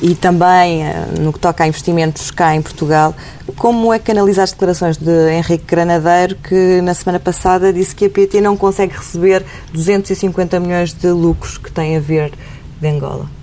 [0.00, 3.14] e também eh, no que toca a investimentos cá em Portugal.
[3.56, 8.06] Como é que analisa as declarações de Henrique Granadeiro, que na semana passada disse que
[8.06, 12.32] a PT não consegue receber 250 milhões de lucros que tem a ver
[12.80, 13.41] de Angola?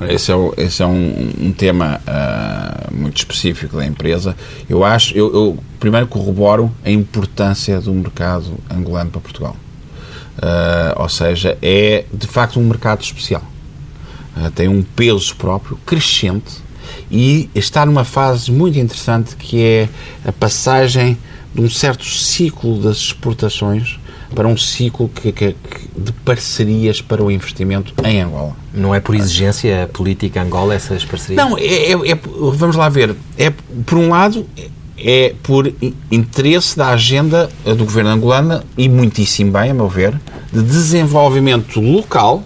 [0.00, 4.36] Esse é, esse é um, um tema uh, muito específico da empresa.
[4.68, 9.56] Eu acho, eu, eu, primeiro corroboro a importância do mercado angolano para Portugal.
[10.36, 13.42] Uh, ou seja, é de facto um mercado especial.
[14.36, 16.66] Uh, tem um peso próprio, crescente,
[17.10, 19.88] e está numa fase muito interessante que é
[20.26, 21.16] a passagem
[21.54, 23.98] de um certo ciclo das exportações
[24.36, 28.54] para um ciclo que, que, que, de parcerias para o investimento em Angola.
[28.72, 31.42] Não é por exigência política Angola essas parcerias?
[31.42, 32.18] Não, é, é, é,
[32.52, 33.16] vamos lá ver.
[33.38, 33.50] É,
[33.86, 34.46] por um lado,
[34.98, 35.72] é por
[36.12, 40.12] interesse da agenda do governo angolano e muitíssimo bem, a meu ver,
[40.52, 42.44] de desenvolvimento local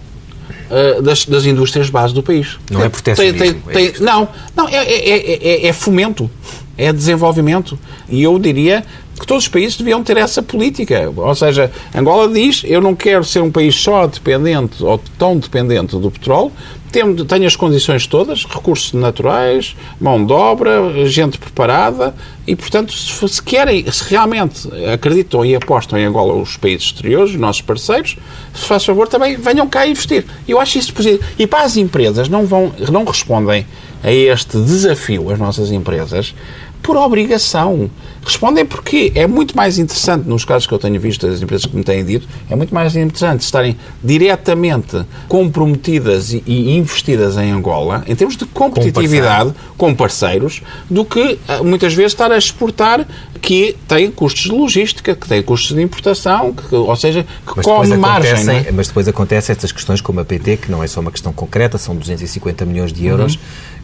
[0.70, 2.56] uh, das, das indústrias base do país.
[2.70, 6.30] Não é protesto tem, tem, tem, Não, não é, é, é, fomento,
[6.78, 7.76] é desenvolvimento.
[8.08, 8.84] E eu diria
[9.20, 11.12] que todos os países deviam ter essa política.
[11.14, 15.96] Ou seja, Angola diz: eu não quero ser um país só dependente ou tão dependente
[15.96, 16.50] do petróleo,
[16.90, 22.14] tenho as condições todas, recursos naturais, mão de obra, gente preparada
[22.46, 27.36] e, portanto, se querem, se realmente acreditam e apostam em Angola os países exteriores, os
[27.36, 28.16] nossos parceiros,
[28.52, 30.24] se faz favor, também venham cá investir.
[30.48, 31.22] Eu acho isso positivo.
[31.38, 33.64] E para as empresas, não, vão, não respondem
[34.02, 36.34] a este desafio, as nossas empresas,
[36.82, 37.90] por obrigação.
[38.24, 41.74] Respondem porque é muito mais interessante, nos casos que eu tenho visto das empresas que
[41.74, 48.14] me têm dito, é muito mais interessante estarem diretamente comprometidas e investidas em Angola, em
[48.14, 53.06] termos de competitividade com, parceiros, do que ah, muitas vezes estar a exportar
[53.40, 57.64] que tem custos de logística, que tem custos de importação, que, ou seja, que mas
[57.64, 58.48] come margem.
[58.50, 58.70] É?
[58.70, 61.78] Mas depois acontecem estas questões como a PT, que não é só uma questão concreta,
[61.78, 63.34] são 250 milhões de euros.
[63.34, 63.79] Uhum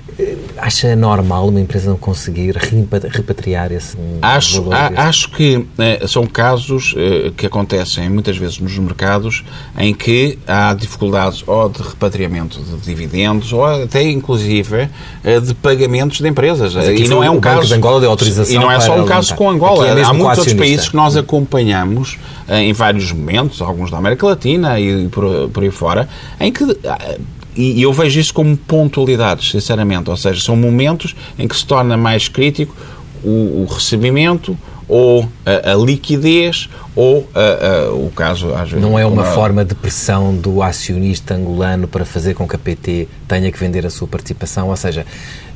[0.57, 4.75] Acha normal uma empresa não conseguir repatriar esse acho, valor?
[4.75, 9.45] A, acho que eh, são casos eh, que acontecem muitas vezes nos mercados
[9.77, 14.89] em que há dificuldades ou de repatriamento de dividendos ou até inclusive
[15.23, 16.75] eh, de pagamentos de empresas.
[16.75, 19.51] e não é um caso Angola de autorização e não é só um caso com
[19.51, 19.87] Angola.
[19.87, 24.81] É há muitos outros países que nós acompanhamos em vários momentos, alguns da América Latina
[24.81, 26.09] e por, por aí fora,
[26.41, 26.65] em que
[27.57, 30.11] e eu vejo isso como pontualidades, sinceramente.
[30.11, 32.77] Ou seja, são momentos em que se torna mais crítico
[33.25, 34.57] o, o recebimento
[34.88, 39.75] ou a, a, liquidez ou a, o caso às vezes não é uma, forma de
[39.75, 44.07] pressão do acionista angolano para fazer com que a PT tenha que vender a sua
[44.07, 45.05] participação ou seja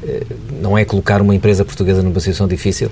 [0.03, 0.27] eh,
[0.61, 2.91] não é colocar uma empresa portuguesa numa situação difícil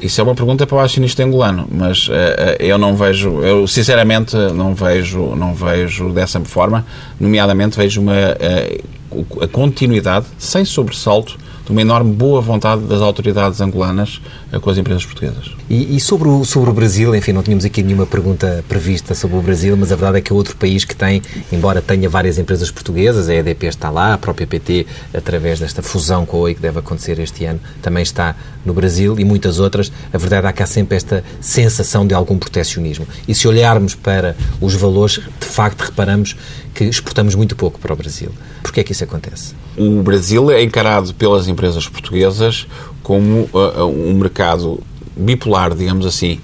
[0.00, 2.12] isso é uma pergunta para o acionista angolano, mas uh,
[2.58, 6.86] eu não vejo, eu sinceramente não vejo, não vejo dessa forma,
[7.18, 13.60] nomeadamente vejo uma uh, a continuidade, sem sobressalto, de uma enorme boa vontade das autoridades
[13.60, 14.20] angolanas
[14.60, 15.50] com as empresas portuguesas.
[15.68, 19.36] E, e, sobre, o, sobre o Brasil, enfim, não tínhamos aqui nenhuma pergunta prevista sobre
[19.36, 21.20] o Brasil, mas a verdade é que é outro país que tem,
[21.52, 26.24] embora tenha várias empresas portuguesas, a EDP está lá, a própria PT, através desta fusão
[26.24, 28.34] com a OI que deve acontecer este ano, também está
[28.64, 29.92] no Brasil e muitas outras.
[30.12, 33.06] A verdade é que há sempre esta sensação de algum proteccionismo.
[33.26, 36.36] E se olharmos para os valores, de facto reparamos
[36.74, 38.30] que exportamos muito pouco para o Brasil.
[38.62, 39.54] Porquê é que isso acontece?
[39.76, 42.66] O Brasil é encarado pelas empresas portuguesas
[43.02, 44.80] como uh, um mercado
[45.16, 46.40] bipolar, digamos assim,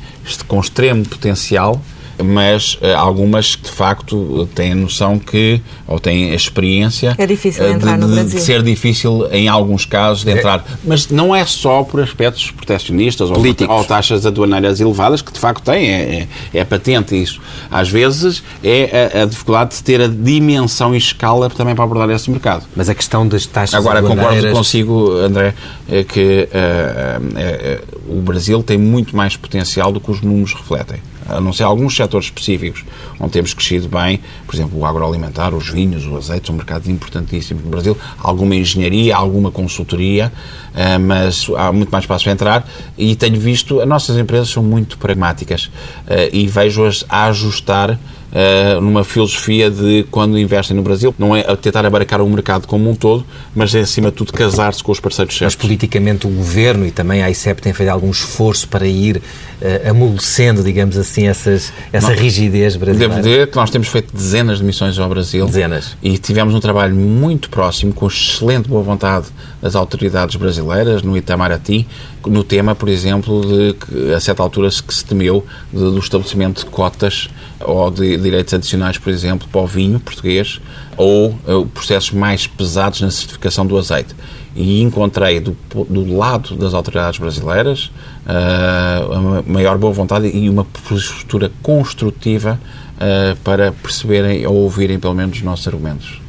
[0.49, 1.81] com extremo potencial
[2.23, 7.79] mas uh, algumas de facto têm noção que, ou têm a experiência é difícil uh,
[7.79, 10.39] de, de, de, ser difícil em alguns casos de é.
[10.39, 10.65] entrar.
[10.85, 13.37] Mas não é só por aspectos proteccionistas ou,
[13.69, 17.41] ou, taxas aduaneiras elevadas, que de facto têm, é, é, é patente isso.
[17.71, 22.11] Às vezes é a, a, dificuldade de ter a dimensão e escala também para abordar
[22.11, 22.65] esse mercado.
[22.77, 24.35] Mas a questão das taxas Agora, aduaneiras...
[24.35, 25.55] concordo consigo, André,
[25.89, 31.41] é que uh, o Brasil tem muito mais potencial do que os números refletem a
[31.41, 32.85] não ser alguns setores específicos
[33.19, 37.65] onde temos crescido bem, por exemplo, o agroalimentar, os vinhos, o azeite, são mercados importantíssimos
[37.65, 40.33] no Brasil, alguma engenharia, alguma consultoria,
[40.75, 42.69] eh, mas há muito mais espaço para entrar.
[42.99, 45.71] E tenho visto, as nossas empresas são muito pragmáticas
[46.07, 47.99] eh, e vejo-as a ajustar
[48.35, 52.91] uh, numa filosofia de quando investem no Brasil, não é tentar abarcar o mercado como
[52.91, 55.55] um todo, mas é acima de tudo casar-se com os parceiros certos.
[55.55, 59.91] Mas politicamente o Governo e também a ICEP têm feito algum esforço para ir uh,
[59.91, 63.15] amolecendo, digamos assim, essas, essa não, rigidez brasileira?
[63.15, 65.47] Devo dizer que nós temos feito dezenas de missões ao Brasil.
[65.47, 65.97] Dezenas.
[66.03, 69.27] E tivemos um trabalho muito próximo, com excelente boa vontade
[69.63, 71.87] das autoridades brasileiras, no Itamaraty,
[72.27, 75.99] no tema, por exemplo, de que a certa altura se, que se temeu de, do
[75.99, 77.29] estabelecimento de cotas
[77.61, 80.61] ou de direitos adicionais, por exemplo, para o vinho português
[80.97, 84.15] ou uh, processos mais pesados na certificação do azeite.
[84.57, 85.57] E encontrei do,
[85.89, 87.91] do lado das autoridades brasileiras
[88.27, 92.61] uh, uma maior boa vontade e uma postura construtiva
[92.97, 96.24] uh, para perceberem ou ouvirem pelo menos os nossos argumentos.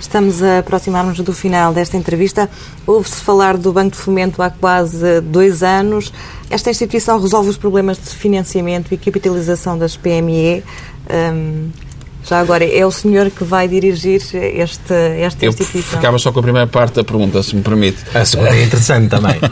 [0.00, 2.48] Estamos a aproximar-nos do final desta entrevista.
[2.86, 6.12] Ouve-se falar do Banco de Fomento há quase dois anos.
[6.50, 10.62] Esta instituição resolve os problemas de financiamento e capitalização das PME.
[11.10, 11.70] Um,
[12.28, 15.98] já agora, é o senhor que vai dirigir este, esta eu instituição?
[15.98, 17.98] Ficava só com a primeira parte da pergunta, se me permite.
[18.12, 19.36] A segunda é interessante também.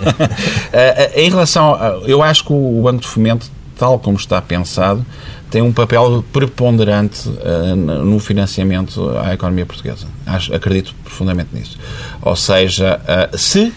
[0.73, 1.75] Eh, eh, em relação.
[1.75, 3.47] A, eu acho que o Banco de Fomento,
[3.79, 5.07] tal como está pensado,
[5.55, 10.09] tem um papel preponderante uh, no financiamento à economia portuguesa.
[10.27, 11.79] Acho, acredito profundamente nisso.
[12.21, 13.73] Ou seja, uh, se,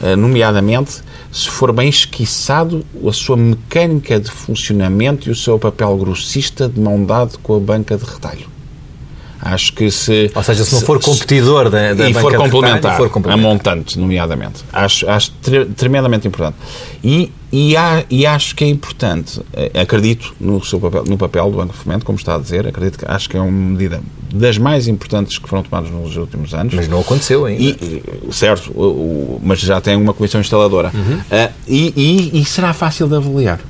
[0.00, 1.00] uh, nomeadamente,
[1.32, 6.78] se for bem esquiçado a sua mecânica de funcionamento e o seu papel grossista de
[6.78, 8.57] mão dado com a banca de retalho.
[9.50, 10.30] Acho que se.
[10.34, 13.98] Ou seja, se não for competidor da, da e for complementar, for complementar, a montante,
[13.98, 14.62] nomeadamente.
[14.70, 15.32] Acho, acho
[15.74, 16.56] tremendamente importante.
[17.02, 21.50] E, e, há, e acho que é importante, eh, acredito no, seu papel, no papel
[21.50, 24.02] do Banco de Fomento, como está a dizer, acredito que acho que é uma medida
[24.34, 26.74] das mais importantes que foram tomadas nos últimos anos.
[26.74, 27.62] Mas não aconteceu ainda.
[27.62, 28.70] E, certo,
[29.42, 30.92] mas já tem uma comissão instaladora.
[30.92, 31.16] Uhum.
[31.20, 33.60] Uh, e, e, e, será fácil de avaliar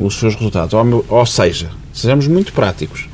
[0.00, 0.74] os seus resultados.
[0.74, 3.06] Ou, ou seja, sejamos muito práticos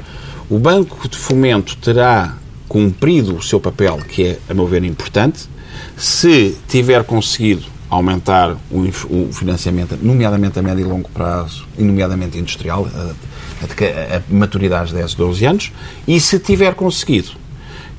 [0.48, 2.36] o Banco de Fomento terá
[2.68, 5.48] cumprido o seu papel, que é, a meu ver, importante,
[5.96, 12.88] se tiver conseguido aumentar o, financiamento, nomeadamente a médio e longo prazo, e nomeadamente industrial,
[12.94, 15.72] a, a, a maturidade de 10, 12 anos,
[16.06, 17.30] e se tiver conseguido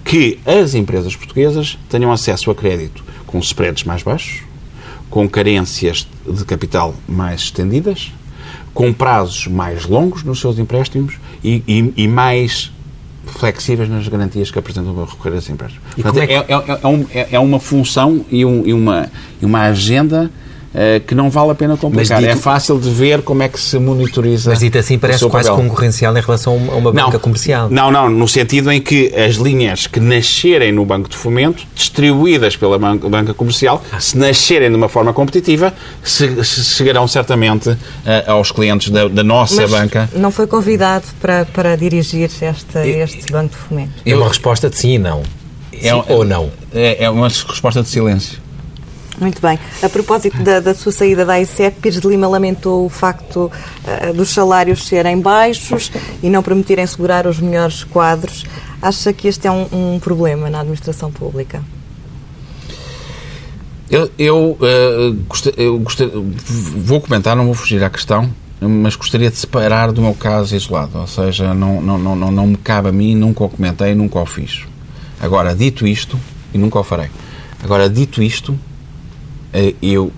[0.03, 4.43] que as empresas portuguesas tenham acesso a crédito com spreads mais baixos,
[5.09, 8.11] com carências de capital mais estendidas,
[8.73, 12.71] com prazos mais longos nos seus empréstimos e, e, e mais
[13.25, 15.55] flexíveis nas garantias que apresentam para recorrer a esses
[15.93, 16.33] Portanto, é, que...
[16.33, 20.31] é, é, é, um, é, uma função e, um, e, uma, e uma agenda
[20.77, 22.19] eh, que não vale a pena complicar.
[22.19, 22.31] Dito...
[22.31, 24.49] É fácil de ver como é que se monitoriza.
[24.49, 25.63] Mas dito assim, parece quase papel.
[25.63, 27.69] concorrencial em relação a uma banca não, comercial.
[27.69, 32.57] Não, não, no sentido em que as linhas que nascerem no Banco de Fomento, distribuídas
[32.57, 35.73] pela banca comercial, se nascerem de uma forma competitiva,
[36.03, 37.77] se, se chegarão certamente uh,
[38.27, 40.09] aos clientes da, da nossa Mas banca.
[40.13, 42.45] Não foi convidado para, para dirigir este,
[42.83, 43.93] este Banco de Fomento?
[44.05, 45.23] É uma resposta de sim e não.
[45.71, 46.51] É, sim ou não?
[46.73, 48.44] É, é uma resposta de silêncio.
[49.19, 49.57] Muito bem.
[49.81, 54.13] A propósito da, da, sua saída da ICEP, Pires de Lima lamentou o facto uh,
[54.13, 55.91] dos salários serem baixos
[56.21, 58.45] e não permitirem segurar os melhores quadros.
[58.81, 61.63] Acha que este é um, um problema na administração pública?
[63.89, 65.81] Eu, eu, uh, eu
[66.77, 70.97] vou comentar, não vou fugir à questão, mas gostaria de separar do meu caso isolado.
[70.97, 74.25] Ou seja, não, não, não, não me cabe a mim, nunca o comentei, nunca o
[74.25, 74.63] fiz.
[75.21, 76.19] Agora, dito isto,
[76.53, 77.09] e nunca o farei.
[77.63, 78.57] Agora, dito isto,
[79.55, 80.11] eh, eu,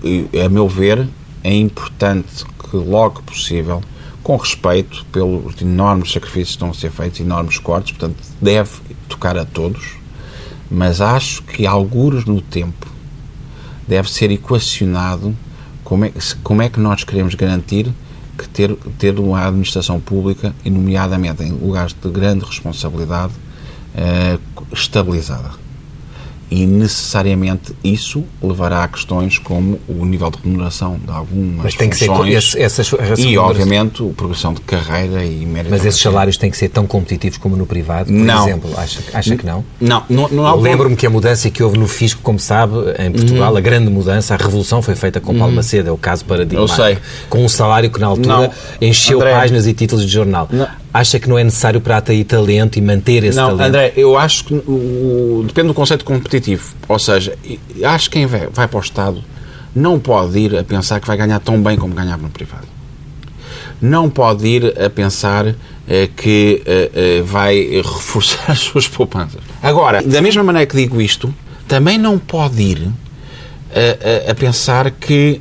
[0.44, 1.08] a meu ver,
[1.44, 3.80] é importante que logo possível,
[4.20, 8.70] com respeito pelos enormes sacrifícios que estão a ser feitos, enormes cortes, portanto, deve
[9.08, 9.96] tocar a todos,
[10.68, 12.86] mas acho que alguns no tempo
[13.86, 15.34] deve ser equacionado
[15.84, 16.12] como é,
[16.42, 17.90] como é que nós queremos garantir
[18.36, 23.32] que ter, ter uma administração pública, e nomeadamente em lugares de grande responsabilidade,
[23.94, 24.38] eh,
[24.72, 25.67] estabilizada
[26.50, 31.90] e necessariamente isso levará a questões como o nível de remuneração de algumas Mas tem
[31.90, 35.70] funções que ser esse, essas, e, obviamente, a progressão de carreira e mérito.
[35.70, 38.42] Mas esses salários têm que ser tão competitivos como no privado, por não.
[38.42, 38.70] exemplo?
[38.76, 39.64] Acha, acha que não?
[39.80, 40.02] Não.
[40.08, 43.58] não, não Lembro-me que a mudança que houve no fisco, como sabe, em Portugal, uhum.
[43.58, 45.56] a grande mudança, a revolução foi feita com Paulo uhum.
[45.56, 47.00] Macedo, é o caso paradigmático.
[47.28, 48.88] Com um salário que na altura não.
[48.88, 50.48] encheu André, páginas e títulos de jornal.
[50.50, 53.68] Não acha que não é necessário para atrair talento e manter esse não, talento?
[53.68, 56.74] André, eu acho que o, depende do conceito competitivo.
[56.88, 57.36] Ou seja,
[57.84, 59.22] acho que quem vai, vai para o Estado
[59.74, 62.66] não pode ir a pensar que vai ganhar tão bem como ganhava no privado.
[63.80, 65.54] Não pode ir a pensar
[65.86, 69.40] eh, que eh, eh, vai reforçar as suas poupanças.
[69.62, 71.32] Agora, da mesma maneira que digo isto,
[71.68, 72.88] também não pode ir
[73.70, 75.40] a, a, a pensar que,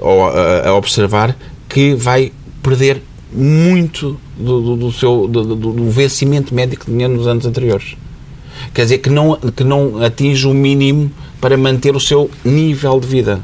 [0.00, 1.36] ou a, a observar
[1.68, 2.32] que vai
[2.62, 3.02] perder
[3.36, 7.96] muito do, do, do seu do, do, vencimento médico que tinha nos anos anteriores.
[8.72, 11.10] Quer dizer, que não, que não atinge o mínimo
[11.40, 13.40] para manter o seu nível de vida.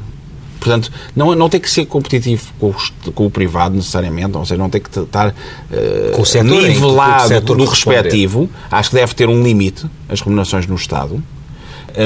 [0.58, 4.56] Portanto, não, não tem que ser competitivo com o, com o privado necessariamente, ou seja,
[4.56, 8.48] não tem que estar uh, setor, nivelado do respectivo.
[8.70, 11.22] Acho que deve ter um limite, as remunerações no Estado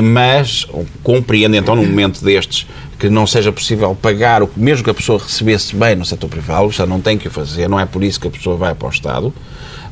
[0.02, 0.66] mas
[1.02, 2.66] compreendo então num momento destes
[2.98, 6.70] que não seja possível pagar o mesmo que a pessoa recebesse bem no setor privado,
[6.70, 8.88] já não tem que o fazer, não é por isso que a pessoa vai para
[8.88, 9.32] o Estado,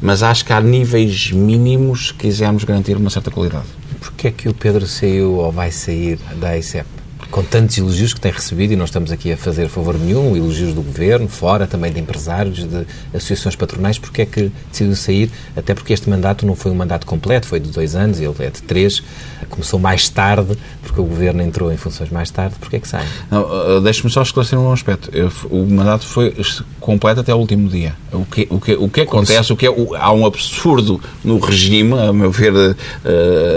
[0.01, 3.67] mas acho que há níveis mínimos que quisermos garantir uma certa qualidade.
[4.01, 6.93] Porquê é que o Pedro saiu ou vai sair da ICEP?
[7.35, 10.72] Com tantos elogios que tem recebido, e não estamos aqui a fazer favor nenhum, elogios
[10.72, 15.30] do governo, fora também de empresários, de associações patronais, porque é que decidiu sair?
[15.57, 18.51] Até porque este mandato não foi um mandato completo, foi de dois anos, ele é
[18.51, 19.03] de três,
[19.51, 23.05] começou mais tarde, porque o governo entrou em funções mais tarde, porque é que sai?
[23.32, 25.11] Uh, Deixe-me só esclarecer um aspecto.
[25.12, 26.37] Eu, o mandato foi
[26.78, 27.97] completo até o último dia.
[28.12, 31.41] O que, o que, o que acontece, o que é, o, há um absurdo no
[31.41, 32.74] regime, a meu ver, uh,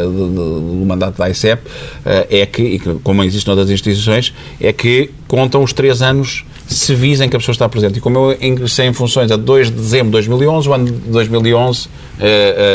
[0.04, 1.70] do, do, do, mandato da ICEP, uh,
[2.28, 7.30] é que, como existe noutras das instituições é que contam os três anos civis em
[7.30, 7.98] que a pessoa está presente.
[7.98, 10.92] E como eu ingressei em funções a 2 de dezembro de 2011, o ano de
[10.92, 11.90] 2011 uh,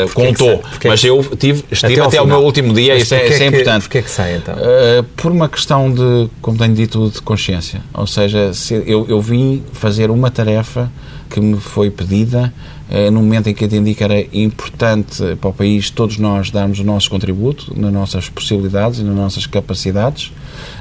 [0.05, 0.63] uh, contou.
[0.79, 3.83] Que mas eu tive, estive até, até o meu último dia, isso é, é, importante.
[3.83, 4.55] Porquê é que sai, então?
[4.55, 7.81] Uh, por uma questão de, como tenho dito, de consciência.
[7.93, 8.51] Ou seja,
[8.85, 10.91] eu, eu vim fazer uma tarefa
[11.29, 12.53] que me foi pedida
[12.89, 16.79] uh, no momento em que entendi que era importante para o país todos nós darmos
[16.79, 20.31] o nosso contributo nas nossas possibilidades e nas nossas capacidades.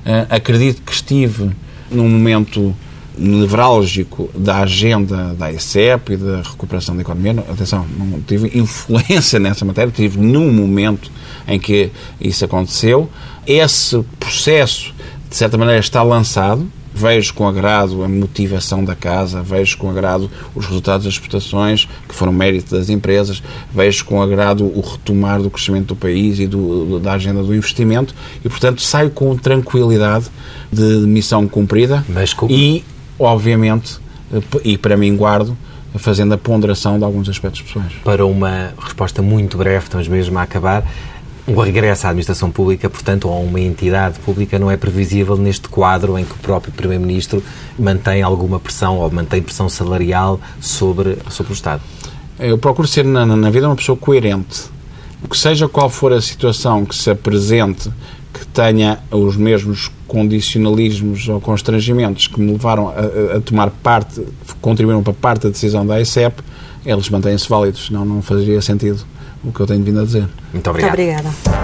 [0.05, 1.51] Uh, acredito que estive
[1.91, 2.75] num momento
[3.17, 7.45] nevrálgico da agenda da ICEP e da recuperação da economia.
[7.51, 11.11] Atenção, não tive influência nessa matéria, tive num momento
[11.47, 13.09] em que isso aconteceu.
[13.47, 14.95] Esse processo,
[15.29, 16.67] de certa maneira, está lançado.
[17.03, 22.15] Vejo com agrado a motivação da casa, vejo com agrado os resultados das exportações, que
[22.15, 23.43] foram mérito das empresas,
[23.75, 28.15] vejo com agrado o retomar do crescimento do país e do, da agenda do investimento
[28.45, 30.27] e, portanto, saio com tranquilidade
[30.73, 32.85] de missão cumprida Mas, e
[33.19, 33.99] obviamente,
[34.65, 35.57] e para mim guardo,
[35.97, 37.93] fazendo a ponderação de alguns aspectos pessoais.
[38.05, 40.85] Para uma resposta muito breve, estamos mesmo a acabar,
[41.47, 46.17] o regresso à administração pública, portanto, a uma entidade pública, não é previsível neste quadro
[46.17, 47.43] em que o próprio Primeiro-Ministro
[47.79, 51.83] mantém alguma pressão ou mantém pressão salarial sobre, sobre o Estado.
[52.39, 54.71] Eu procuro ser na, na vida uma pessoa coerente.
[55.29, 57.89] Que seja qual for a situação que se apresente,
[58.33, 64.21] que tenha os mesmos condicionalismos ou constrangimentos que me levaram a, a tomar parte,
[64.61, 66.43] contribuíram para parte da decisão da ICEP,
[66.85, 69.07] eles mantêm-se válidos, senão não faria sentido
[69.45, 70.29] o que eu tenho vindo a dizer.
[70.53, 70.97] Muito obrigado.
[70.97, 71.62] Muito obrigada.